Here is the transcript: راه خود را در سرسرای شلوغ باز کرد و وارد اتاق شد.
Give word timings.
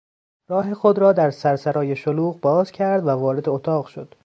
راه 0.49 0.73
خود 0.73 0.99
را 0.99 1.11
در 1.13 1.29
سرسرای 1.31 1.95
شلوغ 1.95 2.39
باز 2.39 2.71
کرد 2.71 3.03
و 3.03 3.09
وارد 3.09 3.49
اتاق 3.49 3.85
شد. 3.87 4.15